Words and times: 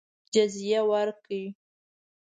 جزیه 0.33 0.81
ورکړي. 0.91 1.43